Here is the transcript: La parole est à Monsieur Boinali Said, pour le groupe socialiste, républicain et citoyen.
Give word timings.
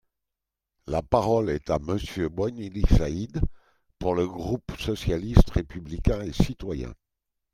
La 0.87 1.03
parole 1.03 1.51
est 1.51 1.69
à 1.69 1.77
Monsieur 1.77 2.27
Boinali 2.27 2.81
Said, 2.89 3.39
pour 3.99 4.15
le 4.15 4.27
groupe 4.27 4.71
socialiste, 4.79 5.51
républicain 5.51 6.23
et 6.23 6.33
citoyen. 6.33 6.91